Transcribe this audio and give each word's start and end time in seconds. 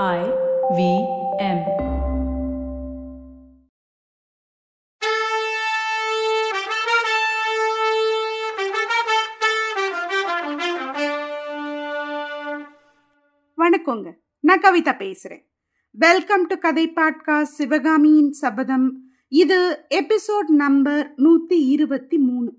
I 0.00 0.20
V 0.76 0.82
M. 1.38 1.58
வணக்கங்க. 13.56 14.12
நான் 14.40 14.60
கவிதா 14.60 14.94
பேசுறேன். 15.02 15.42
வெல்கம் 15.90 16.46
டு 16.46 16.56
கதை 16.58 16.90
பாட்காஸ்ட் 16.90 17.42
சிவகாமியின் 17.42 18.32
சபதம். 18.32 19.02
இது 19.28 19.86
எபிசோட் 19.94 20.48
நம்பர் 20.48 21.14
நூத்தி 21.16 21.58
இருபத்தி 21.76 22.18
மூணு. 22.18 22.52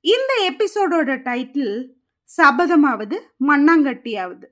இந்த 0.00 0.52
எபிசோடோட 0.52 1.18
டைட்டில் 1.22 1.88
சபதமாவது 2.36 3.18
மண்ணாங்கட்டியாவது. 3.48 4.44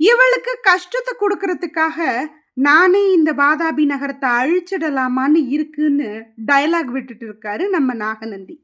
இவளுக்கு 0.00 0.52
கஷ்டத்தை 0.62 1.12
கொடுக்கறதுக்காக 1.20 2.28
நானே 2.66 3.02
இந்த 3.12 3.32
வாதாபி 3.32 3.84
நகரத்தை 3.84 4.30
அழிச்சிடலாமான்னு 4.30 5.40
இருக்குன்னு 5.48 6.08
டயலாக் 6.46 6.90
விட்டுட்டு 6.96 7.24
இருக்காரு 7.28 7.68
நம்ம 7.68 7.94
நாகநந்தி. 7.94 8.56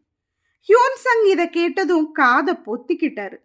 ஹியோன்சங் 0.69 1.25
இதை 1.31 1.47
கேட்டதும் 1.51 2.07
காதை 2.13 2.55
பொத்திக்கிட்டாரு. 2.67 3.37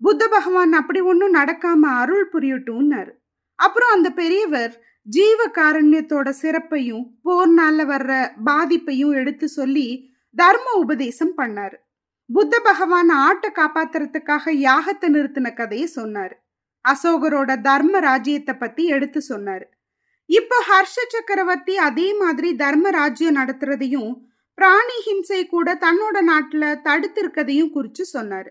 புத்த 0.00 0.28
பகவான் 0.28 0.72
அப்படி 0.72 1.00
ஒன்றும் 1.00 1.34
நடக்காம 1.34 1.82
அருள் 2.00 2.28
புரியட்டும்னாரு. 2.32 3.12
அப்புறம் 3.58 3.90
அந்த 3.90 4.08
பெரியவர் 4.10 4.74
ஜீவ 5.02 5.40
காரண்யத்தோட 5.54 6.28
சிறப்பையும் 6.42 7.04
போர்னால 7.24 7.84
வர்ற 7.92 8.12
பாதிப்பையும் 8.44 9.14
எடுத்து 9.14 9.48
சொல்லி 9.48 9.88
தர்ம 10.36 10.72
உபதேசம் 10.72 11.34
பண்ணாரு. 11.36 11.76
புத்த 12.30 12.60
பகவான் 12.60 13.08
ஆட்டை 13.08 13.50
காப்பாத்துறதுக்காக 13.54 14.54
யாகத்தை 14.68 15.08
நிறுத்தின 15.16 15.54
கதையை 15.54 15.88
சொன்னாரு. 15.96 16.36
அசோகரோட 16.92 17.60
தர்ம 17.60 18.00
ராஜ்யத்தை 18.00 18.54
பத்தி 18.54 18.84
எடுத்து 18.86 19.22
சொன்னாரு. 19.28 19.66
இப்போ 20.30 20.56
ஹர்ஷ 20.68 20.96
சக்கரவர்த்தி 21.08 21.76
அதே 21.76 22.14
மாதிரி 22.14 22.54
தர்ம 22.54 22.90
ராஜ்யம் 22.90 23.36
நடத்துறதையும் 23.36 24.12
பிராணி 24.54 24.98
ஹிம்சை 25.06 25.46
கூட 25.46 25.74
தன்னோட 25.74 26.16
நாட்டுல 26.30 26.64
தடுத்திருக்கதையும் 26.84 27.72
குறிச்சு 27.74 28.04
சொன்னாரு. 28.12 28.50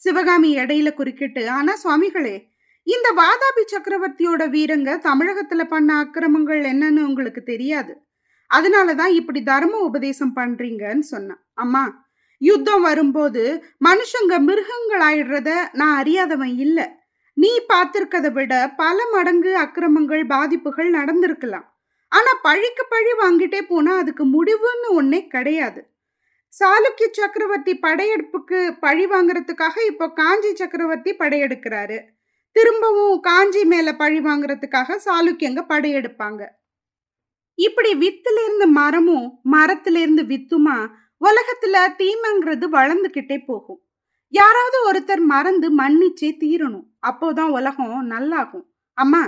சிவகாமி 0.00 0.56
இடையில 0.56 0.94
குறுக்கிட்டு 0.94 1.50
ஆனா 1.50 1.72
சுவாமிகளே 1.84 2.36
இந்த 2.86 3.08
வாதாபி 3.16 3.62
சக்கரவர்த்தியோட 3.72 4.42
வீரங்க 4.54 4.90
தமிழகத்துல 5.08 5.64
பண்ண 5.64 5.90
அக்கிரமங்கள் 6.02 6.62
என்னன்னு 6.72 7.02
உங்களுக்கு 7.08 7.42
தெரியாது. 7.42 7.92
அதனாலதான் 8.50 9.12
இப்படி 9.18 9.42
தர்ம 9.42 9.78
உபதேசம் 9.78 10.36
பண்றீங்கன்னு 10.36 11.06
சொன்னான். 11.12 11.42
அம்மா 11.54 11.84
யுத்தம் 12.38 12.82
வரும்போது 12.82 13.42
மனுஷங்க 13.84 14.34
மிருகங்கள் 14.40 15.02
ஆயிடுறத 15.08 15.50
நான் 15.72 15.96
அறியாதவன் 15.96 16.54
இல்லை. 16.58 16.86
நீ 17.44 17.52
பார்த்திருக்கதை 17.70 18.32
விட 18.32 18.54
பல 18.76 18.98
மடங்கு 19.12 19.52
அக்கிரமங்கள் 19.58 20.22
பாதிப்புகள் 20.26 20.90
நடந்திருக்கலாம். 20.90 21.66
ஆனா 22.12 22.32
பழிக்கு 22.42 22.84
பழி 22.88 23.12
வாங்கிட்டே 23.22 23.60
போனா 23.68 23.92
அதுக்கு 23.96 24.24
முடிவுன்னு 24.26 24.88
ஒன்னே 25.00 25.20
கிடையாது. 25.26 25.80
சாளுக்கிய 26.52 27.06
சக்கரவர்த்தி 27.12 27.72
படையெடுப்புக்கு 27.78 28.58
பழி 28.80 29.06
வாங்குறதுக்காக 29.06 29.76
இப்போ 29.86 30.06
காஞ்சி 30.10 30.54
சக்கரவர்த்தி 30.54 31.12
படையெடுக்கிறாரு. 31.14 31.98
திரும்பவும் 32.56 33.20
காஞ்சி 33.20 33.64
மேல 33.64 33.94
பழி 34.02 34.18
வாங்குறதுக்காக 34.18 34.98
சாளுக்கியங்க 35.06 35.62
படையெடுப்பாங்க. 35.68 36.42
இப்படி 37.58 37.90
வித்துல 37.94 38.44
இருந்து 38.46 38.66
மரமும் 38.66 39.26
மரத்துல 39.52 40.02
இருந்து 40.04 40.22
வித்துமா 40.22 40.78
உலகத்துல 41.20 41.82
தீமைங்கிறது 42.00 42.68
வளர்ந்துகிட்டே 42.76 43.38
போகும். 43.46 43.80
யாராவது 44.34 44.78
ஒருத்தர் 44.88 45.22
மறந்து 45.32 45.68
மன்னிச்சே 45.80 46.30
தீரணும். 46.42 46.86
அப்போதான் 47.08 47.50
உலகம் 47.58 48.06
நல்லாகும். 48.06 48.66
அம்மா 48.98 49.22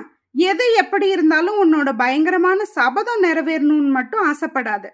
எது 0.50 0.64
எப்படி 0.82 1.06
இருந்தாலும் 1.08 1.58
உன்னோட 1.62 1.88
பயங்கரமான 1.96 2.60
சபதம் 2.64 3.22
நிறைவேறணும்னு 3.22 3.90
மட்டும் 3.98 4.24
ஆசைப்படாத. 4.30 4.84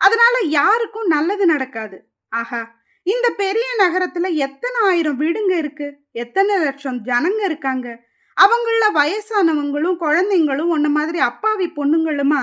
அதனால 0.00 0.34
யாருக்கும் 0.58 1.08
நல்லது 1.14 1.46
நடக்காது. 1.46 1.98
ஆஹா 2.32 2.62
இந்த 3.06 3.26
பெரிய 3.42 3.66
நகரத்துல 3.82 4.26
எத்தனை 4.46 4.78
ஆயிரம் 4.90 5.20
வீடுங்க 5.20 5.52
இருக்கு? 5.56 5.86
எத்தனை 6.12 6.54
லட்சம் 6.64 6.98
ஜனங்க 7.04 7.40
இருக்காங்க? 7.44 7.88
அவங்கள 8.36 8.84
வயசானவங்களும் 9.00 10.00
குழந்தைங்களும் 10.04 10.72
உன்ன 10.76 10.88
மாதிரி 10.88 11.18
அப்பாவி 11.30 11.66
பொண்ணுங்களுமா 11.76 12.42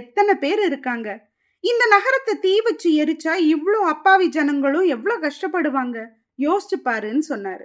எத்தனை 0.00 0.34
பேர் 0.34 0.60
இருக்காங்க? 0.68 1.08
இந்த 1.64 1.82
நகரத்தை 1.86 2.34
தீ 2.44 2.52
வச்சு 2.60 2.88
எரிச்சா 3.02 3.32
இவ்வளோ 3.54 3.80
அப்பாவி 3.94 4.26
ஜனங்களும் 4.28 4.86
எவ்வளோ 4.96 5.16
கஷ்டப்படுவாங்க? 5.26 5.98
யோசிச்சு 6.38 6.80
பாருன்னு 6.84 7.22
சொன்னாரு. 7.28 7.64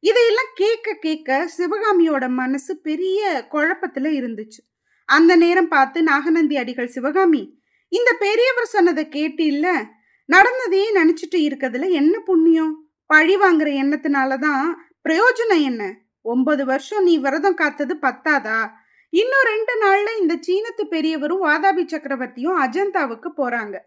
இதையெல்லாம் 0.00 0.52
கேட்க 0.54 0.96
கேட்க 1.00 1.50
சிவகாமியோட 1.58 2.28
மனசு 2.28 2.76
பெரிய 2.76 3.46
குழப்பத்துல 3.50 4.08
இருந்துச்சு. 4.20 4.78
அந்த 5.06 5.36
நேரம் 5.36 5.68
பார்த்து 5.68 6.02
நாகநந்தி 6.02 6.56
அடிகள் 6.56 6.86
சிவகாமி 6.86 7.62
இந்த 7.88 8.16
பெரியவர் 8.18 8.64
சொன்னதை 8.64 9.08
கேட்டு 9.08 9.44
இல்ல. 9.44 9.86
நடந்ததையே 10.32 10.84
நினைச்சிட்டு 10.94 11.34
இருக்கிறதுல 11.34 11.90
என்ன 11.90 12.18
புண்ணியம்? 12.18 12.88
பழி 13.06 13.36
வாங்குற 13.36 13.68
எண்ணத்தினாலதான் 13.82 14.64
பிரயோஜனம் 15.08 15.62
என்ன? 15.62 15.98
ஒன்பது 16.20 16.64
வருஷம் 16.64 17.02
நீ 17.02 17.18
விரதம் 17.18 17.54
காத்தது 17.54 17.96
பத்தாதா? 18.02 18.70
இன்னும் 19.10 19.42
ரெண்டு 19.42 19.86
நாள்ல 19.86 20.20
இந்த 20.20 20.34
சீனத்து 20.34 20.84
பெரியவரும் 20.84 21.44
வாதாபி 21.44 21.86
சக்கரவர்த்தியும் 21.86 22.58
அஜந்தாவுக்கு 22.62 23.30
போறாங்க. 23.36 23.78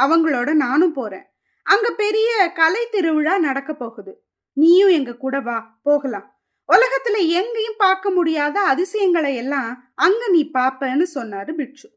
அவங்களோட 0.00 0.54
நானும் 0.54 0.92
போறேன். 0.92 1.26
அங்க 1.66 1.90
பெரிய 1.94 2.30
கலை 2.54 2.82
திருவிழா 2.90 3.34
நடக்க 3.38 3.74
போகுது. 3.74 4.12
நீயும் 4.56 4.94
எங்க 4.98 5.12
கூட 5.16 5.40
வா 5.40 5.58
போகலாம். 5.82 6.26
உலகத்துல 6.68 7.16
எங்கேயும் 7.38 7.78
பார்க்க 7.78 8.10
முடியாத 8.10 8.56
அதிசயங்களை 8.60 9.32
எல்லாம் 9.36 9.92
அங்க 9.94 10.28
நீ 10.28 10.50
பாப்பன்னு 10.54 11.06
சொன்னாரு 11.14 11.52
பிட்சு 11.52 11.88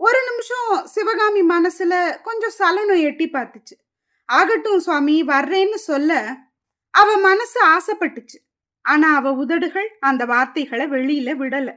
ஒரு 0.00 0.18
நிமிஷம் 0.28 0.86
சிவகாமி 0.86 1.42
மனசுல 1.42 1.94
கொஞ்சம் 2.22 2.56
சலனம் 2.58 3.00
எட்டி 3.00 3.26
பார்த்துச்சு. 3.32 3.74
ஆகட்டும் 4.28 4.80
சுவாமி 4.80 5.16
வர்றேன்னு 5.24 5.78
சொல்ல 5.88 6.12
அவ 6.94 7.16
மனசு 7.16 7.58
ஆசைப்பட்டுச்சு. 7.66 8.38
ஆனா 8.84 9.08
அவ 9.14 9.32
உதடுகள் 9.32 9.88
அந்த 10.00 10.22
வார்த்தைகளை 10.24 10.86
வெளியில 10.86 11.30
விடல. 11.40 11.68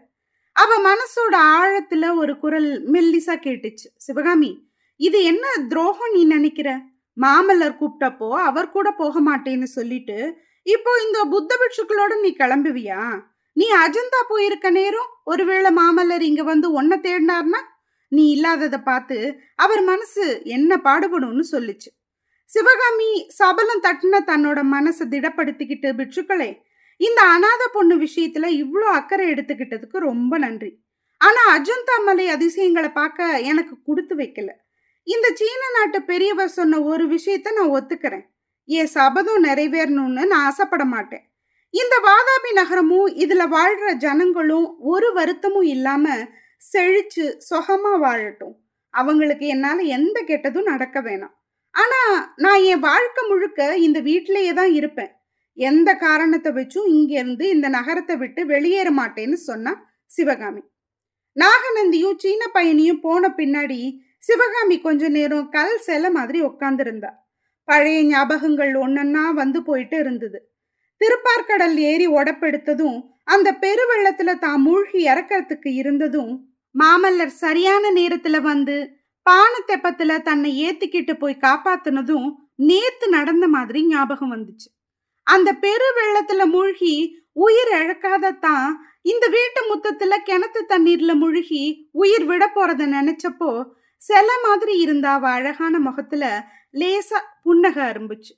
அவ 0.56 0.72
மனசோட 0.90 1.36
ஆழத்துல 1.58 2.16
ஒரு 2.16 2.34
குரல் 2.40 2.70
மெல்லிசா 2.92 3.36
கேட்டுச்சு. 3.46 3.90
சிவகாமி 3.98 4.52
இது 5.00 5.20
என்ன 5.24 5.46
துரோகம் 5.70 6.14
நீ 6.14 6.24
நினைக்கிற? 6.26 6.70
மாமல்லர் 7.18 7.80
கூப்பிட்டப்போ 7.80 8.30
அவர் 8.50 8.72
கூட 8.72 8.92
போக 8.92 9.22
மாட்டேன்னு 9.22 9.68
சொல்லிட்டு 9.78 10.18
இப்போ 10.66 10.92
இந்த 11.06 11.20
புத்த 11.24 11.52
பிட்சுக்களோட 11.62 12.14
நீ 12.22 12.30
கிளம்புவியா? 12.40 13.02
நீ 13.58 13.66
அஜந்தா 13.74 14.20
போயிருக்க 14.28 14.68
நேரம் 14.70 15.10
ஒருவேளை 15.24 15.70
மாமல்லர் 15.72 16.22
இங்க 16.22 16.44
வந்து 16.44 16.72
உன்னை 16.72 16.98
தேடினார்னா? 16.98 17.62
நீ 18.12 18.24
இல்லாததை 18.32 18.80
பார்த்து 18.80 19.18
அவர் 19.56 19.82
மனசு 19.82 20.26
என்ன 20.44 20.78
பாடுபடும்னு 20.84 21.46
சொல்லுச்சு. 21.52 21.90
சிவகாமி 22.50 23.10
சபலம் 23.30 23.84
தட்டின 23.84 24.22
தன்னோட 24.32 24.60
மனசை 24.76 25.06
திடப்படுத்திக்கிட்டு 25.10 25.92
பிட்சுக்களே 26.00 26.50
இந்த 27.00 27.22
அனாத 27.36 27.64
பொண்ணு 27.74 27.96
விஷயத்துல 27.96 28.50
இவ்வளோ 28.64 28.88
அக்கறை 29.00 29.26
எடுத்துக்கிட்டதுக்கு 29.34 29.98
ரொம்ப 30.10 30.38
நன்றி. 30.38 30.72
ஆனா 31.22 31.42
அஜந்தா 31.56 31.96
மலை 32.04 32.26
அதிசயங்களை 32.30 32.90
பார்க்க 32.90 33.40
எனக்கு 33.52 33.76
கொடுத்து 33.84 34.16
வைக்கல. 34.16 34.50
இந்த 35.08 35.28
சீன 35.36 35.62
நாட்டு 35.78 36.00
பெரியவர் 36.04 36.56
சொன்ன 36.58 36.82
ஒரு 36.82 37.06
விஷயத்த 37.08 37.52
நான் 37.52 37.74
ஒத்துக்கிறேன். 37.78 38.26
என் 38.70 38.88
சபதம் 38.88 39.44
நிறைவேறணும்னு 39.44 40.24
நான் 40.26 40.46
ஆசைப்பட 40.46 40.84
மாட்டேன். 40.86 41.24
இந்த 41.70 41.96
வாதாபி 42.08 42.52
நகரமும் 42.54 43.08
இதுல 43.24 43.44
வாழ்ற 43.56 43.94
ஜனங்களும் 43.96 44.68
ஒரு 44.80 45.14
வருத்தமும் 45.14 45.70
இல்லாம 45.76 46.06
செழிச்சு 46.74 47.26
சுகமா 47.50 47.94
வாழட்டும். 48.06 48.56
அவங்களுக்கு 48.94 49.48
என்னால 49.48 49.82
எந்த 49.98 50.18
கெட்டதும் 50.28 50.70
நடக்க 50.72 51.02
வேணாம். 51.02 51.34
ஆனா 51.76 52.00
நான் 52.36 52.62
என் 52.64 52.80
வாழ்க்கை 52.80 53.24
முழுக்க 53.30 53.78
இந்த 53.78 54.00
வீட்டிலேயே 54.00 54.54
தான் 54.54 54.72
இருப்பேன். 54.74 55.12
எந்த 55.58 55.90
காரணத்தை 55.96 56.52
வச்சும் 56.52 56.88
இங்க 56.88 57.12
இருந்து 57.20 57.50
இந்த 57.50 57.68
நகரத்தை 57.70 58.16
விட்டு 58.18 58.46
வெளியேற 58.46 58.90
மாட்டேன்னு 58.92 59.38
சொன்னா 59.50 59.74
சிவகாமி. 60.06 60.62
நாகநந்தியும் 61.38 62.18
சீன 62.18 62.42
பயணியும் 62.54 63.02
போன 63.02 63.30
பின்னாடி 63.38 63.80
சிவகாமி 64.24 64.82
கொஞ்ச 64.82 65.10
நேரம் 65.10 65.50
கல் 65.50 65.80
செல 65.88 66.12
மாதிரி 66.12 66.42
உட்கார்ந்திருந்தா 66.42 67.12
பழைய 67.68 68.00
ஞாபகங்கள் 68.04 68.74
ஒன்னொன்னா 68.76 69.24
வந்து 69.34 69.64
போயிட்டு 69.64 69.98
இருந்தது. 69.98 70.40
திருப்பார்கடல் 71.02 71.78
ஏறி 71.92 72.08
உடப்பெடுத்ததும் 72.08 72.98
அந்த 73.24 73.50
பெருவெள்ளத்துல 73.62 74.32
தான் 74.40 74.62
மூழ்கி 74.62 75.00
இறக்கிறதுக்கு 75.08 75.70
இருந்ததும் 75.74 76.34
மாமல்லர் 76.76 77.34
சரியான 77.36 77.92
நேரத்துல 77.92 78.42
வந்து 78.42 78.76
பான 79.26 79.52
தெப்பத்துல 79.68 80.22
தன்னை 80.22 80.52
ஏத்திக்கிட்டு 80.66 81.14
போய் 81.14 81.44
காப்பாத்துனதும் 81.44 82.28
நேத்து 82.56 83.06
நடந்த 83.10 83.48
மாதிரி 83.48 83.80
ஞாபகம் 83.88 84.34
வந்துச்சு. 84.34 84.68
அந்த 85.28 85.50
பெரு 85.54 85.88
வெள்ளத்துல 86.00 86.46
மூழ்கி 86.46 86.94
உயிர் 87.32 87.72
இழக்காத 87.82 88.32
தான் 88.32 88.68
இந்த 89.02 89.28
வீட்டு 89.28 89.62
முத்தத்துல 89.70 90.18
கிணத்து 90.26 90.62
தண்ணீர்ல 90.70 91.14
முழுகி 91.14 91.64
உயிர் 91.92 92.26
விட 92.26 92.44
போறத 92.56 92.86
நினைச்சப்போ 92.88 93.52
சில 94.08 94.30
மாதிரி 94.44 94.74
இருந்த 94.78 95.10
அவ 95.10 95.30
அழகான 95.30 95.80
முகத்துல 95.80 96.24
லேசா 96.74 97.20
புன்னக 97.46 97.78
அரும்புச்சு. 97.90 98.34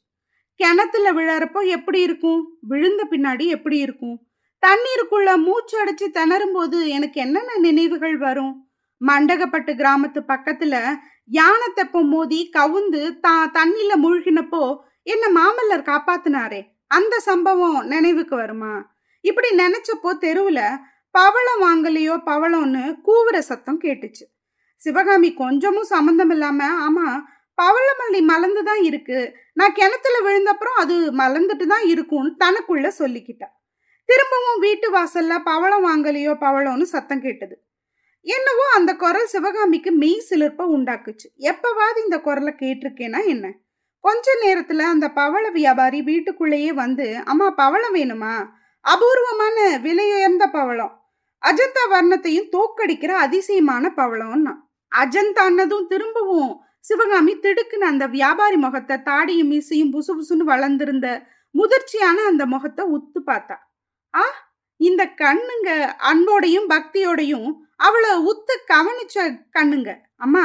கிணத்துல 0.59 1.13
விழறப்போ 1.13 1.61
எப்படி 1.67 2.01
இருக்கும்? 2.01 2.41
விழுந்த 2.61 3.07
பின்னாடி 3.09 3.45
எப்படி 3.47 3.77
இருக்கும்? 3.77 4.17
தண்ணீருக்குள்ள 4.63 5.37
மூச்சு 5.37 5.75
அடைச்சு 5.83 6.07
திணறும் 6.11 6.53
போது 6.53 6.77
எனக்கு 6.89 7.21
என்னென்ன 7.21 7.57
நினைவுகள் 7.57 8.17
வரும்? 8.17 8.53
மண்டகப்பட்டு 9.01 9.71
கிராமத்து 9.73 10.21
பக்கத்துல 10.27 10.75
யானை 11.29 11.67
தெப்பம் 11.73 12.09
மோதி 12.09 12.49
கவுந்து 12.57 13.19
தான் 13.19 13.51
தண்ணியில 13.51 13.93
மூழ்கினப்போ 13.95 14.63
என்ன 15.03 15.25
மாமல்லர் 15.39 15.89
காப்பாத்தினாரே? 15.91 16.61
அந்த 16.87 17.19
சம்பவம் 17.19 17.79
நினைவுக்கு 17.85 18.35
வருமா? 18.35 18.73
இப்படி 19.21 19.49
நினைச்சப்போ 19.55 20.11
தெருவுல 20.21 20.61
பவளம் 21.15 21.61
வாங்கலையோ 21.61 22.15
பவளம்னு 22.25 22.85
கூவுற 23.07 23.37
சத்தம் 23.39 23.81
கேட்டுச்சு. 23.81 24.25
சிவகாமி 24.81 25.33
கொஞ்சமும் 25.33 25.83
சம்மந்தம் 25.83 26.29
இல்லாம 26.29 26.67
ஆமா 26.87 27.07
பவளமல்லி 27.57 28.21
மலர்ந்து 28.21 28.63
தான் 28.63 28.83
இருக்கு. 28.83 29.35
நான் 29.53 29.71
கிணத்துல 29.71 30.15
விழுந்தப்புறம் 30.25 30.73
அது 30.73 30.95
மலர்ந்துட்டு 31.11 31.65
தான் 31.65 31.81
இருக்கும்னு 31.81 32.35
தனக்குள்ள 32.43 32.87
சொல்லிக்கிட்டா. 32.87 33.47
திரும்பவும் 34.05 34.59
வீட்டு 34.59 34.87
வாசல்ல 34.91 35.43
பவளம் 35.43 35.85
வாங்கலையோ 35.85 36.33
பவளம்னு 36.41 36.81
சத்தம் 36.81 37.21
கேட்டது. 37.21 37.55
என்னவோ 38.25 38.65
அந்த 38.75 38.95
குரல் 38.95 39.25
சிவகாமிக்கு 39.25 39.91
மெய் 39.91 40.25
சிலிர்ப்ப 40.29 40.63
உண்டாக்குச்சு. 40.75 41.27
எப்பவாவது 41.39 41.99
இந்த 42.03 42.19
குரலை 42.19 42.53
கேட்டிருக்கேனா 42.59 43.25
என்ன? 43.25 43.45
கொஞ்ச 44.01 44.31
நேரத்துல 44.45 44.79
அந்த 44.79 45.11
பவள 45.11 45.49
வியாபாரி 45.49 46.01
வீட்டுக்குள்ளேயே 46.01 46.73
வந்து 46.73 47.17
அம்மா 47.23 47.51
பவளம் 47.51 47.95
வேணுமா? 47.95 48.35
அபூர்வமான 48.81 49.79
விலையுயர்ந்த 49.83 50.47
பவளம். 50.47 50.93
அஜந்தா 51.43 51.83
வர்ணத்தையும் 51.91 52.51
தோக்கடிக்கிற 52.51 53.07
அதிசயமான 53.07 53.91
பவளம்னா. 53.95 54.53
அஜந்தான்னதும் 54.91 55.87
திரும்பவும் 55.91 56.51
சிவகாமி 56.79 57.33
திடுக்குன்னு 57.35 57.91
அந்த 57.91 58.05
வியாபாரி 58.07 58.57
முகத்தை 58.65 58.95
தாடியும் 59.09 59.51
மீசையும் 59.51 59.93
புசு 59.95 60.11
புசுன்னு 60.17 60.45
வளர்ந்திருந்த 60.53 61.07
முதிர்ச்சியான 61.55 62.17
அந்த 62.31 62.43
முகத்தை 62.53 62.83
உத்து 62.95 63.19
பார்த்தா. 63.31 63.55
ஆ 64.13 64.23
இந்த 64.79 65.03
கண்ணுங்க 65.23 65.69
அன்போடையும் 66.11 66.67
பக்தியோடையும் 66.73 67.49
அவளை 67.77 68.11
உத்து 68.31 68.55
கவனிச்ச 68.73 69.15
கண்ணுங்க. 69.57 69.89
அம்மா 70.17 70.43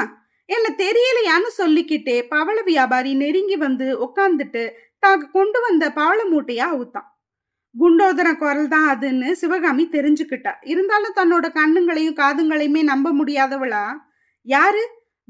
என்ன 0.48 0.66
தெரியலையான்னு 0.84 1.50
சொல்லிக்கிட்டே 1.60 2.16
பவள 2.34 2.58
வியாபாரி 2.62 3.12
நெருங்கி 3.14 3.56
வந்து 3.56 3.86
உட்காந்துட்டு 4.06 4.62
தாக்கு 4.98 5.26
கொண்டு 5.30 5.58
வந்த 5.60 5.84
பவள 5.98 6.20
மூட்டையா 6.32 6.66
அவுத்தான் 6.74 7.08
குண்டோதர 7.74 8.28
குரல் 8.36 8.68
தான் 8.68 8.86
அதுன்னு 8.92 9.28
சிவகாமி 9.32 9.84
தெரிஞ்சுக்கிட்டா. 9.92 10.52
இருந்தாலும் 10.72 11.18
தன்னோட 11.18 11.46
கண்ணுங்களையும் 11.58 12.16
காதுங்களையுமே 12.22 12.82
நம்ப 12.92 13.08
முடியாதவளா? 13.12 13.84
யாரு? 14.42 14.82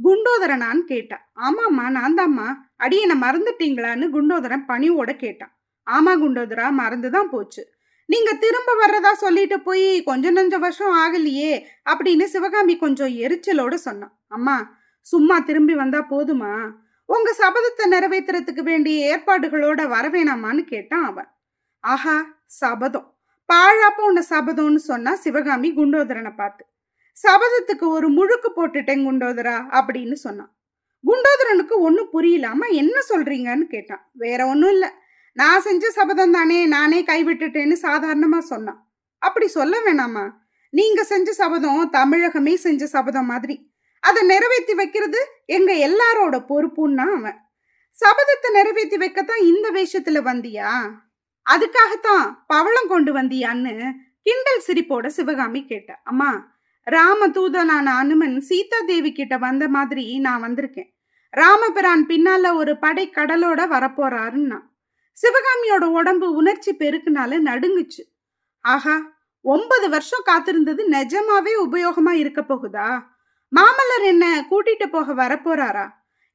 குண்டோதரனான்னு 0.04 0.78
கேட்டான் 0.78 1.24
ஆமாம்மா 1.40 1.88
நான் 1.90 2.18
தாம்மா 2.18 2.56
அடியனை 2.78 3.16
மறந்துட்டீங்களான்னு 3.16 4.06
குண்டோதரன் 4.08 4.68
பணிவோட 4.68 5.16
கேட்டான் 5.16 5.52
ஆமா 5.86 6.12
குண்டோதரா 6.14 6.70
மறந்துதான் 6.70 7.28
போச்சு. 7.30 7.62
நீங்க 8.06 8.32
திரும்ப 8.32 8.74
வர்றதா 8.74 9.12
சொல்லிட்டு 9.12 9.60
போய் 9.60 10.02
கொஞ்ச 10.02 10.30
நஞ்ச 10.30 10.58
வருஷம் 10.58 10.92
ஆகலையே 10.92 11.66
அப்படின்னு 11.90 12.24
சிவகாமி 12.24 12.76
கொஞ்சம் 12.76 13.08
எரிச்சலோட 13.08 13.74
சொன்னான் 13.74 14.18
அம்மா 14.28 14.78
சும்மா 15.02 15.40
திரும்பி 15.40 15.74
வந்தா 15.74 15.98
போதுமா? 15.98 16.70
உங்க 17.06 17.34
சபதத்தை 17.38 17.84
நிறைவேற்றுறதுக்கு 17.84 18.62
வேண்டிய 18.62 19.16
ஏற்பாடுகளோட 19.16 19.80
வரவேணாமான்னு 19.88 20.64
கேட்டான் 20.64 21.04
அவன். 21.04 21.28
ஆஹா 21.80 22.36
சபதம். 22.46 23.14
பாழாப்ப 23.48 24.00
உன்ன 24.00 24.22
சபதம்னு 24.30 24.74
சொன்னா 24.74 25.14
சிவகாமி 25.14 25.74
குண்டோதரனை 25.74 26.36
பார்த்து. 26.36 26.69
சபதத்துக்கு 27.22 27.86
ஒரு 27.88 28.08
முழுக்கு 28.10 28.48
போட்டுட்டேன் 28.56 29.04
குண்டோதரா 29.06 29.56
அப்படின்னு 29.78 30.12
சொன்னான். 30.12 30.50
குண்டோதரனுக்கு 31.04 31.76
ஒன்றும் 31.78 32.10
புரியலாம 32.12 32.68
என்ன 32.70 32.96
சொல்றீங்கன்னு 33.08 33.66
கேட்டான். 33.66 34.10
வேற 34.12 34.46
ஒன்றும் 34.46 34.70
இல்லை. 34.70 34.90
நான் 35.32 35.60
செஞ்ச 35.60 35.90
சபதம் 35.90 36.30
தானே 36.30 36.66
நானே 36.66 37.00
கைவிட்டுட்டேன்னு 37.02 37.72
சாதாரணமாக 37.72 38.44
சொன்னான். 38.44 38.80
அப்படி 39.18 39.46
சொல்ல 39.48 39.74
வேணாமா? 39.80 40.24
நீங்க 40.70 41.04
செஞ்ச 41.04 41.32
சபதம் 41.32 41.90
தமிழகமே 41.92 42.54
செஞ்ச 42.54 42.86
சபதம் 42.86 43.26
மாதிரி. 43.26 43.56
அதை 44.02 44.20
நிறைவேற்றி 44.22 44.74
வைக்கிறது 44.74 45.20
எங்க 45.46 45.72
எல்லாரோட 45.88 46.36
பொறுப்புன்னா 46.50 47.06
அவன். 47.16 47.38
சபதத்தை 47.96 48.50
நிறைவேற்றி 48.50 48.96
வைக்கத்தான் 48.96 49.42
இந்த 49.42 49.66
வேஷத்துல 49.70 50.18
வந்தியா? 50.30 50.70
அதுக்காகத்தான் 51.46 52.24
பவளம் 52.46 52.88
கொண்டு 52.88 53.12
வந்தியான்னு 53.12 53.74
கிண்டல் 54.22 54.64
சிரிப்போட 54.66 55.06
சிவகாமி 55.06 55.60
கேட்ட. 55.64 56.00
அம்மா 56.04 56.58
ராமதூதனான 56.96 57.86
அனுமன் 58.02 58.40
சீதா 58.40 58.78
தேவி 58.80 59.12
கிட்ட 59.12 59.34
வந்த 59.36 59.68
மாதிரி 59.68 60.18
நான் 60.18 60.42
வந்திருக்கேன். 60.42 60.90
ராமபிரான் 61.34 62.06
பின்னால 62.06 62.54
ஒரு 62.54 62.72
படை 62.78 63.04
கடலோட 63.14 63.60
வரப்போறாருன்னா 63.74 64.58
சிவகாமியோட 65.16 65.84
உடம்பு 65.98 66.32
உணர்ச்சி 66.32 66.72
பெருக்குனால 66.74 67.38
நடுங்குச்சு. 67.40 68.02
ஆஹா 68.64 68.96
ஒன்பது 69.44 69.88
வருஷம் 69.88 70.26
காத்திருந்தது 70.26 70.82
நிஜமாவே 70.88 71.52
உபயோகமா 71.66 72.10
இருக்க 72.10 72.40
போகுதா? 72.40 72.88
மாமல்லர் 73.52 74.04
என்ன 74.04 74.24
கூட்டிட்டு 74.50 74.86
போக 74.90 75.14
வரப்போறாரா? 75.14 75.86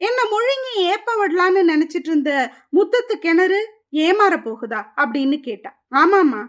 என்ன 0.02 0.20
முழுங்கி 0.32 0.74
ஏப்ப 0.92 1.10
விடலான்னு 1.20 1.62
நினைச்சிட்டு 1.72 2.10
இருந்த 2.12 2.32
முத்தத்து 2.70 3.16
கிணறு 3.20 3.60
ஏமாற 3.92 4.34
போகுதா? 4.42 4.80
அப்படின்னு 4.98 5.40
கேட்டா. 5.40 5.72
ஆமாமா 5.96 6.42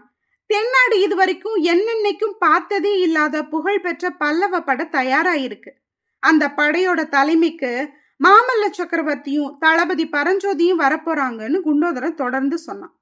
தென்னாடு 0.47 1.01
இது 1.01 1.15
வரைக்கும் 1.15 1.55
என்னென்னைக்கும் 1.63 2.35
பார்த்ததே 2.39 2.99
இல்லாத 2.99 3.43
புகழ்பெற்ற 3.43 4.09
பல்லவ 4.09 4.61
பட 4.61 4.83
தயாராயிருக்கு. 4.83 5.71
அந்த 6.19 6.47
படையோட 6.47 7.09
தலைமைக்கு 7.09 7.95
மாமல்ல 8.23 8.65
சக்கரவர்த்தியும் 8.77 9.57
தளபதி 9.59 10.05
பரஞ்சோதியும் 10.05 10.81
வரப்போறாங்கன்னு 10.81 11.57
குண்டோதரன் 11.65 12.13
தொடர்ந்து 12.13 12.57
சொன்னான். 12.57 12.99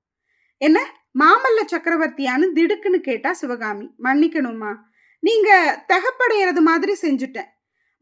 என்ன? 0.57 0.79
மாமல்ல 1.19 1.59
சக்கரவர்த்தியான்னு 1.71 2.47
திடுக்குன்னு 2.55 2.99
கேட்டா 2.99 3.33
சிவகாமி. 3.33 3.89
மன்னிக்கணுமா 4.03 4.75
நீங்க 5.19 5.49
தகப்படையிறது 5.87 6.61
மாதிரி 6.61 6.95
செஞ்சுட்டேன். 7.01 7.49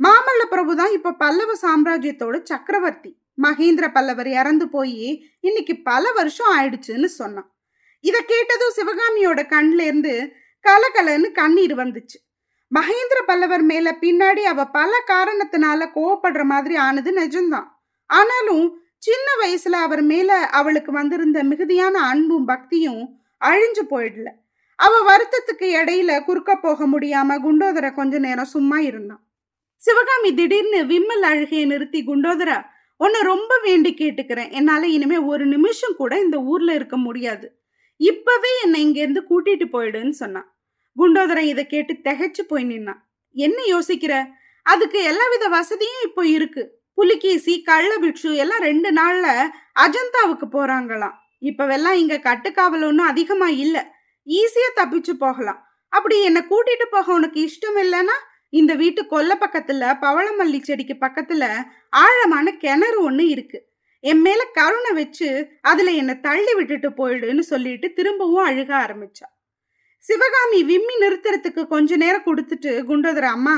மாமல்ல 0.03 0.43
பிரபு 0.49 0.75
தான் 0.75 0.91
இப்ப 0.91 1.13
பல்லவ 1.13 1.53
சாம்ராஜ்யத்தோட 1.61 2.43
சக்கரவர்த்தி. 2.43 3.17
மகேந்திர 3.41 3.91
பல்லவர் 3.93 4.27
இறந்து 4.27 4.69
போய் 4.69 5.29
இன்னைக்கு 5.39 5.81
பல 5.81 6.11
வருஷம் 6.11 6.59
ஆயிடுச்சுன்னு 6.59 7.05
சொன்னான். 7.05 7.52
இதை 8.03 8.21
கேட்டதும் 8.25 8.77
சிவகாமியோட 8.77 9.41
கண்ல 9.47 9.79
இருந்து 9.79 10.33
கலகலன்னு 10.65 11.31
கண்ணீர் 11.31 11.75
வந்துச்சு. 11.75 12.17
மகேந்திர 12.71 13.19
பல்லவர் 13.25 13.61
மேல 13.61 13.97
பின்னாடி 14.01 14.39
அவ 14.39 14.65
பல 14.65 15.03
காரணத்தினால 15.07 15.88
கோவப்படுற 15.95 16.44
மாதிரி 16.44 16.75
ஆனது 16.75 17.11
நிஜம்தான். 17.13 17.67
ஆனாலும் 18.05 18.81
சின்ன 18.97 19.27
வயசுல 19.41 19.71
அவர் 19.71 20.01
மேல 20.01 20.38
அவளுக்கு 20.38 20.91
வந்திருந்த 20.91 21.44
மிகுதியான 21.44 22.00
அன்பும் 22.00 22.45
பக்தியும் 22.45 23.03
அழிஞ்சு 23.45 23.83
போயிடல. 23.89 24.29
அவ 24.75 24.94
வருத்தத்துக்கு 25.09 25.67
இடையில 25.79 26.23
குறுக்க 26.23 26.55
போக 26.55 26.88
முடியாம 26.88 27.39
குண்டோதர 27.39 27.94
கொஞ்ச 27.94 28.19
நேரம் 28.19 28.45
சும்மா 28.45 28.79
இருந்தான். 28.79 29.23
சிவகாமி 29.75 30.33
திடீர்னு 30.33 30.86
விம்மல் 30.86 31.22
அழுகையை 31.22 31.65
நிறுத்தி 31.65 32.03
குண்டோதரா 32.03 32.65
உன்னை 32.98 33.22
ரொம்ப 33.22 33.53
வேண்டி 33.63 33.95
கேட்டுக்கிறேன். 33.98 34.51
என்னால 34.51 34.88
இனிமே 34.88 35.17
ஒரு 35.17 35.45
நிமிஷம் 35.45 35.95
கூட 35.98 36.19
இந்த 36.19 36.38
ஊர்ல 36.38 36.74
இருக்க 36.74 36.98
முடியாது. 36.98 37.48
இப்பவே 38.10 38.51
என்னை 38.63 38.79
இங்கேருந்து 38.86 39.22
கூட்டிட்டு 39.29 39.65
போயிடுன்னு 39.74 40.10
சொன்னான். 40.10 40.48
குண்டோதரன் 40.98 41.51
இதை 41.53 41.65
கேட்டு 41.67 41.93
திகைச்சு 41.93 42.41
போய் 42.48 42.65
நின்னான். 42.65 43.01
என்ன 43.31 43.63
யோசிக்கிற? 43.67 44.27
அதுக்கு 44.63 45.03
எல்லாவித 45.03 45.48
வசதியும் 45.48 46.03
இப்போ 46.03 46.27
இருக்கு. 46.27 46.63
புலிகேசி 46.93 47.63
கள்ளபிக்ஷு 47.67 48.36
எல்லாம் 48.36 48.60
ரெண்டு 48.60 48.89
நாள்ல 48.93 49.27
அஜந்தாவுக்கு 49.79 50.48
போறாங்களாம். 50.51 51.13
இப்பவெல்லாம் 51.41 51.91
இங்க 51.91 52.17
கட்டுக்காவல் 52.17 52.86
ஒன்றும் 52.86 53.05
அதிகமா 53.05 53.48
இல்ல. 53.48 53.77
ஈஸியா 54.25 54.69
தப்பிச்சு 54.75 55.13
போகலாம். 55.13 55.67
அப்படி 55.89 56.24
என்னை 56.24 56.41
கூட்டிட்டு 56.41 56.86
போக 56.91 57.13
உனக்கு 57.13 57.39
இஷ்டம் 57.45 57.79
இல்லைன்னா 57.79 58.17
இந்த 58.50 58.74
வீட்டு 58.74 59.05
கொல்ல 59.05 59.38
பக்கத்துல 59.39 59.98
பவளமல்லி 60.01 60.62
செடிக்கு 60.62 60.95
பக்கத்துல 61.00 61.43
ஆழமான 61.89 62.51
கிணறு 62.51 63.03
ஒன்று 63.03 63.27
இருக்கு. 63.27 63.73
என் 64.03 64.22
மேல 64.22 64.41
கருணை 64.45 64.91
வச்சு 64.91 65.27
அதுல 65.62 65.91
என்னை 65.91 66.15
தள்ளி 66.19 66.53
விட்டுட்டு 66.53 66.89
போயிடுன்னு 66.89 67.43
சொல்லிட்டு 67.51 67.93
திரும்பவும் 67.93 68.48
அழுக 68.48 68.72
ஆரம்பிச்சா. 68.86 69.27
சிவகாமி 70.03 70.63
விம்மி 70.63 70.95
நிறுத்துறதுக்கு 71.01 71.67
கொஞ்ச 71.67 71.95
நேரம் 71.95 72.25
கொடுத்துட்டு 72.25 72.72
குண்டோதர 72.89 73.27
அம்மா 73.38 73.57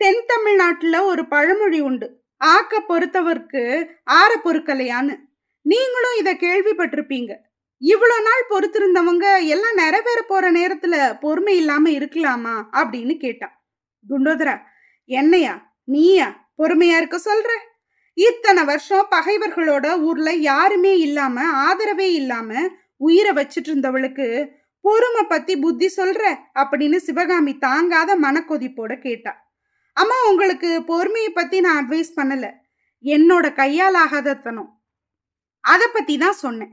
தென் 0.00 0.22
தமிழ்நாட்டுல 0.26 1.04
ஒரு 1.04 1.28
பழமொழி 1.28 1.80
உண்டு. 1.80 2.08
ஆக்க 2.36 2.82
பொறுத்தவர்க்கு 2.88 3.62
ஆற 4.04 4.30
பொறுக்கலையான்னு. 4.44 5.14
நீங்களும் 5.66 6.16
இத 6.18 6.30
கேள்விப்பட்டிருப்பீங்க. 6.34 7.32
இவ்வளோ 7.82 8.16
நாள் 8.22 8.50
பொறுத்திருந்தவங்க 8.50 9.26
எல்லாம் 9.46 9.74
நிறைவேற 9.74 10.20
போற 10.22 10.44
நேரத்துல 10.52 10.94
பொறுமை 11.20 11.56
இல்லாம 11.56 11.90
இருக்கலாமா 11.90 12.54
அப்படின்னு 12.72 13.16
கேட்டான் 13.16 13.54
குண்டோதரா 14.06 14.54
என்னையா 15.10 15.54
நீயா 15.84 16.28
பொறுமையா 16.58 16.96
இருக்க 17.00 17.18
சொல்ற? 17.24 17.50
இத்தனை 18.26 18.62
வருஷம் 18.64 19.10
பகைவர்களோட 19.10 19.86
ஊர்ல 20.00 20.28
யாருமே 20.50 20.92
இல்லாம 20.98 21.42
ஆதரவே 21.66 22.06
இல்லாம 22.20 22.50
உயிரை 23.06 23.32
வச்சிட்டு 23.38 23.70
இருந்தவளுக்கு 23.72 24.26
பொறுமை 24.84 25.22
பத்தி 25.28 25.54
புத்தி 25.56 25.88
சொல்ற 25.96 26.22
அப்படின்னு 26.54 26.96
சிவகாமி 26.96 27.52
தாங்காத 27.58 28.10
மனக்கொதிப்போட 28.16 28.92
கேட்டா. 29.00 29.32
அம்மா 29.96 30.16
உங்களுக்கு 30.30 30.70
பொறுமையை 30.84 31.30
பத்தி 31.30 31.60
நான் 31.60 31.78
அட்வைஸ் 31.80 32.10
பண்ணல. 32.16 32.46
என்னோட 33.04 33.46
கையால் 33.52 33.98
ஆகாதத்தனம் 34.04 34.70
அதை 35.64 35.86
பத்தி 35.92 36.14
தான் 36.18 36.38
சொன்னேன். 36.44 36.72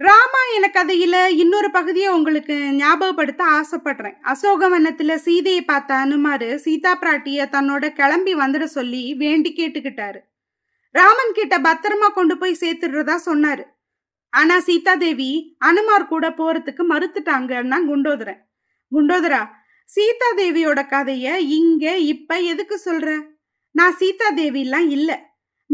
ராமாயண 0.00 0.66
கதையில 0.74 1.16
இன்னொரு 1.42 1.70
பகுதியை 1.70 2.10
உங்களுக்கு 2.16 2.56
ஞாபகப்படுத்த 2.80 3.42
ஆசைப்படுறேன். 3.58 4.16
அசோகவனத்துல 4.32 5.14
சீதையை 5.26 5.62
பார்த்த 5.64 6.00
அனுமாரு 6.04 6.50
சீதா 6.66 6.92
பிராட்டிய 7.00 7.48
தன்னோட 7.56 7.84
கிளம்பி 8.00 8.34
வந்துட 8.42 8.64
சொல்லி 8.78 9.02
வேண்டி 9.24 9.52
கேட்டுக்கிட்டாரு. 9.56 10.20
ராமன் 10.94 11.32
கிட்ட 11.32 11.58
பத்திரமா 11.58 12.12
கொண்டு 12.12 12.38
போய் 12.38 12.60
சேர்த்துடுறதா 12.60 13.16
சொன்னாரு. 13.26 13.64
ஆனா 14.30 14.60
சீதா 14.60 14.94
தேவி 14.94 15.56
அனுமார் 15.58 16.06
கூட 16.06 16.30
போறதுக்கு 16.30 16.82
மறுத்துட்டாங்கன்னா 16.88 17.78
குண்டோதரன். 17.86 18.40
குண்டோதரா 18.92 19.56
சீதா 19.84 20.28
தேவியோட 20.36 20.80
கதைய 20.86 21.36
இங்க 21.36 21.96
இப்ப 21.96 22.38
எதுக்கு 22.38 22.80
சொல்ற? 22.84 23.08
நான் 23.70 23.96
சீதா 23.96 24.30
தேவி 24.30 24.60
எல்லாம் 24.60 24.88
இல்ல. 24.90 25.10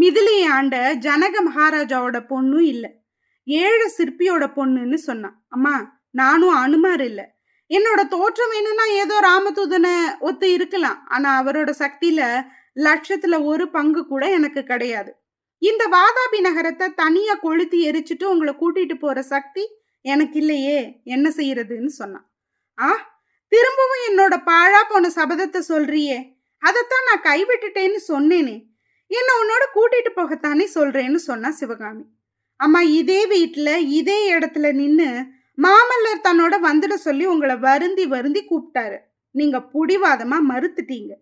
மிதிலி 0.00 0.36
ஆண்ட 0.46 0.94
ஜனக 0.94 1.34
மகாராஜாவோட 1.48 2.18
பொண்ணும் 2.28 2.66
இல்ல. 2.72 2.90
ஏழு 3.44 3.90
சிற்பியோட 3.98 4.44
பொண்ணுன்னு 4.56 4.94
சொன்னான் 4.94 5.44
அம்மா 5.48 6.02
நானும் 6.10 6.54
அனுமார் 6.54 7.00
இல்ல. 7.00 7.36
என்னோட 7.70 8.08
தோற்றம் 8.08 8.52
என்னன்னா 8.52 8.86
ஏதோ 9.02 9.20
ராமதூதனை 9.20 10.18
ஒத்து 10.18 10.52
இருக்கலாம். 10.52 11.06
ஆனா 11.06 11.42
அவரோட 11.42 11.70
சக்தியில 11.78 12.20
லட்சத்துல 12.76 13.44
ஒரு 13.44 13.70
பங்கு 13.70 14.06
கூட 14.06 14.30
எனக்கு 14.30 14.62
கிடையாது. 14.62 15.10
இந்த 15.58 15.82
வாதாபி 15.92 16.40
நகரத்தை 16.40 16.94
தனியா 16.94 17.34
கொளுத்தி 17.34 17.90
எரிச்சுட்டு 17.90 18.24
உங்களை 18.24 18.54
கூட்டிட்டு 18.60 18.94
போற 18.94 19.22
சக்தி 19.22 19.64
எனக்கு 20.00 20.38
இல்லையே 20.38 21.00
என்ன 21.04 21.28
செய்யறதுன்னு 21.28 21.92
சொன்னான். 22.00 22.26
ஆ 22.80 22.88
திரும்பவும் 23.48 24.04
என்னோட 24.08 24.34
பாழா 24.46 24.80
போன 24.88 25.08
சபதத்தை 25.08 25.60
சொல்றியே 25.68 26.18
அதைத்தான் 26.58 27.08
நான் 27.08 27.26
கைவிட்டுட்டேன்னு 27.28 28.00
சொன்னேனே. 28.08 28.56
என்ன 29.06 29.30
உன்னோட 29.40 29.64
கூட்டிட்டு 29.74 30.10
போகத்தானே 30.16 30.66
சொல்றேன்னு 30.74 31.14
சொன்னா 31.14 31.50
சிவகாமி. 31.50 32.04
அம்மா 32.56 32.80
இதே 32.80 33.20
வீட்டுல 33.26 33.76
இதே 33.76 34.34
இடத்துல 34.34 34.72
நின்னு 34.74 35.08
மாமல்லர் 35.62 36.24
தன்னோட 36.28 36.54
வந்துட 36.68 36.94
சொல்லி 36.94 37.24
உங்களை 37.26 37.56
வருந்தி 37.56 38.06
வருந்தி 38.06 38.46
கூப்பிட்டாரு. 38.50 38.98
நீங்க 39.30 39.58
புடிவாதமா 39.74 40.38
மறுத்துட்டீங்க. 40.48 41.12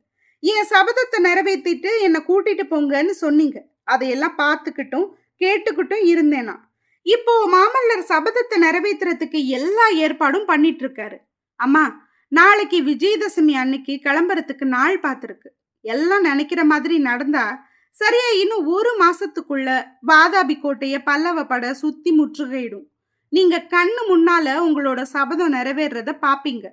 என் 0.43 0.69
சபதத்தை 0.75 1.19
நிறைவேற்றிட்டு 1.29 1.91
என்னை 2.07 2.21
கூட்டிட்டு 2.29 2.65
போங்கன்னு 2.73 3.15
சொன்னீங்க. 3.25 3.59
அதையெல்லாம் 3.93 4.37
பார்த்துக்கிட்டும் 4.43 5.09
கேட்டுக்கிட்டும் 5.43 6.05
இருந்தேனா 6.13 6.55
இப்போ 7.07 7.33
மாமல்லர் 7.55 8.05
சபதத்தை 8.11 8.57
நிறைவேற்றுறதுக்கு 8.65 9.39
எல்லா 9.59 9.87
ஏற்பாடும் 10.05 10.49
பண்ணிட்டு 10.51 10.83
இருக்காரு 10.85 11.19
அம்மா 11.61 11.85
நாளைக்கு 12.33 12.79
விஜயதசமி 12.91 13.55
அன்னைக்கு 13.63 13.95
கிளம்புறதுக்கு 14.05 14.67
நாள் 14.77 14.99
பார்த்துருக்கு. 15.07 15.49
எல்லாம் 15.85 16.27
நினைக்கிற 16.29 16.61
மாதிரி 16.73 16.97
நடந்தா 17.11 17.47
சரியா 17.95 18.29
இன்னும் 18.43 18.69
ஒரு 18.75 18.91
மாசத்துக்குள்ள 19.03 19.69
வாதாபி 20.11 20.55
கோட்டைய 20.61 20.97
பல்லவ 21.09 21.45
பட 21.51 21.73
சுத்தி 21.81 22.11
முற்றுகையிடும். 22.19 22.87
நீங்க 23.33 23.57
கண்ணு 23.75 24.03
முன்னால 24.13 24.55
உங்களோட 24.67 25.01
சபதம் 25.15 25.55
நிறைவேறத 25.57 26.11
பாப்பீங்க. 26.27 26.67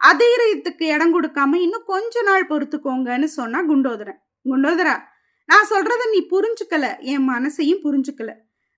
அதீரத்துக்கு 0.00 0.82
இடம் 0.82 1.14
கொடுக்காம 1.14 1.54
இன்னும் 1.54 1.84
கொஞ்ச 1.84 2.22
நாள் 2.22 2.46
பொறுத்துக்கோங்கன்னு 2.46 3.24
சொன்னா 3.24 3.60
குண்டோதரன். 3.62 4.20
குண்டோதரா 4.44 5.02
நான் 5.44 5.70
சொல்றத 5.70 6.02
நீ 6.10 6.26
புரிஞ்சுக்கல. 6.30 7.00
என் 7.00 7.28
மனசையும் 7.28 7.82
புரிஞ்சுக்கல. 7.84 8.30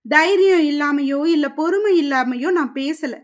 தைரியம் 0.08 0.60
இல்லாமையோ 0.60 1.26
இல்ல 1.26 1.48
பொறுமை 1.48 1.92
இல்லாமையோ 2.02 2.50
நான் 2.50 2.72
பேசல. 2.72 3.14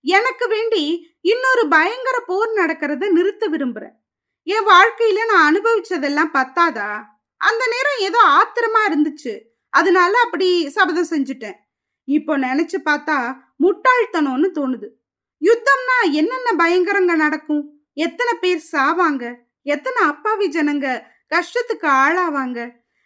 எனக்கு 0.00 0.48
வேண்டி 0.48 1.16
இன்னொரு 1.20 1.68
பயங்கர 1.68 2.20
போர் 2.26 2.50
நடக்கிறத 2.54 3.10
நிறுத்த 3.10 3.48
விரும்புறேன். 3.48 3.94
என் 4.42 4.66
வாழ்க்கையில 4.66 5.20
நான் 5.26 5.46
அனுபவிச்சதெல்லாம் 5.50 6.32
பத்தாதா? 6.34 7.02
அந்த 7.36 7.66
நேரம் 7.66 7.98
ஏதோ 7.98 8.20
ஆத்திரமா 8.38 8.82
இருந்துச்சு. 8.88 9.40
அதனால 9.68 10.20
அப்படி 10.24 10.68
சபதம் 10.68 11.10
செஞ்சுட்டேன். 11.10 11.56
இப்போ 12.04 12.38
நினைச்சு 12.38 12.78
பார்த்தா 12.84 13.36
முட்டாள்தனம்னு 13.62 14.48
தோணுது. 14.54 14.88
யுத்தம்னா 15.44 15.96
என்னென்ன 16.10 16.50
பயங்கரங்க 16.58 17.14
நடக்கும்? 17.14 17.64
எத்தனை 17.92 18.32
பேர் 18.40 18.62
சாவாங்க? 18.72 19.34
எத்தனை 19.62 20.02
அப்பாவி 20.02 20.48
ஜனங்க 20.48 20.86
கஷ்டத்துக்கு 21.34 21.88
ஆளாவாங்க? 22.02 22.58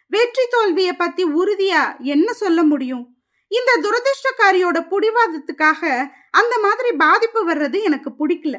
வெற்றி 0.07 0.45
தோல்விய 0.51 0.91
பத்தி 0.97 1.23
உறுதியா 1.25 1.81
என்ன 1.99 2.33
சொல்ல 2.33 2.63
முடியும்? 2.63 3.05
இந்த 3.47 3.71
துரதிருஷ்டக்காரியோட 3.83 4.77
புடிவாதத்துக்காக 4.91 6.07
அந்த 6.31 6.59
மாதிரி 6.59 6.91
பாதிப்பு 6.91 7.41
வர்றது 7.47 7.81
எனக்கு 7.81 8.11
பிடிக்கல. 8.19 8.57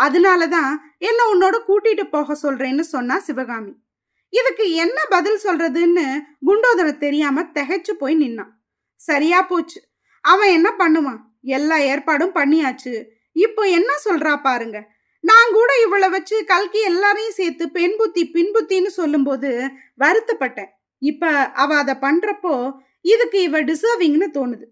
அதனாலதான் 0.00 0.72
என்ன 0.98 1.20
உன்னோட 1.34 1.56
கூட்டிட்டு 1.68 2.04
போக 2.10 2.36
சொல்றேன்னு 2.42 2.80
சொன்னா 2.80 3.18
சிவகாமி. 3.18 3.72
இதுக்கு 4.28 4.72
என்ன 4.72 4.98
பதில் 5.08 5.40
சொல்றதுன்னு 5.44 6.06
குண்டோதர 6.46 6.98
தெரியாம 6.98 7.42
திகைச்சு 7.42 7.92
போய் 7.92 8.16
நின்னான். 8.16 8.52
சரியா 8.96 9.42
போச்சு. 9.42 9.80
அவன் 10.20 10.48
என்ன 10.48 10.74
பண்ணுவான்? 10.78 11.20
எல்லா 11.42 11.76
ஏற்பாடும் 11.78 12.34
பண்ணியாச்சு. 12.34 12.94
இப்போ 13.32 13.62
என்ன 13.62 13.92
சொல்றா 14.04 14.42
பாருங்க. 14.42 14.90
நான் 15.20 15.50
கூட 15.52 15.80
இவளை 15.84 16.08
வச்சு 16.08 16.44
கல்கி 16.44 16.80
எல்லாரையும் 16.80 17.32
சேர்த்து 17.32 17.70
பெண் 17.70 17.96
புத்தி 17.96 18.30
பின்புத்தின்னு 18.34 18.86
சொல்லும்போது 18.86 19.70
வருத்தப்பட்டேன். 19.98 20.70
இப்ப 20.98 21.30
அவ 21.46 21.76
அதை 21.76 21.94
பண்றப்போ 22.00 22.72
இதுக்கு 23.00 23.42
இவ 23.42 23.60
டிசர்விங்னு 23.62 24.28
தோணுது. 24.34 24.64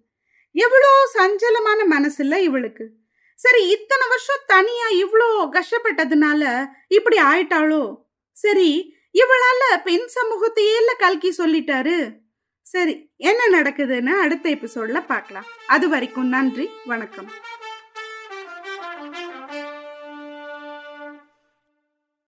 எவ்வளோ 0.51 0.91
சஞ்சலமான 1.15 1.81
மனசுல 1.91 2.37
இவளுக்கு. 2.37 2.91
சரி 3.35 3.69
இத்தனை 3.69 4.09
வருஷம் 4.09 4.43
தனியா 4.47 4.87
இவ்வளோ 4.89 5.29
கஷ்டப்பட்டதுனால 5.57 6.69
இப்படி 6.89 7.17
ஆயிட்டாளோ? 7.17 7.97
சரி 8.33 8.99
இவளால 9.15 9.83
பெண் 9.85 10.07
சமூகத்தையே 10.07 10.95
கல்கி 10.99 11.35
சொல்லிட்டாரு. 11.39 12.19
சரி 12.63 13.11
என்ன 13.17 13.61
நடக்குதுன்னு 13.61 14.13
அடுத்த 14.25 14.51
எபிசோட்ல 14.51 15.07
பார்க்கலாம். 15.07 15.47
அது 15.67 15.89
வரைக்கும் 15.89 16.29
நன்றி 16.29 16.71
வணக்கம். 16.85 17.31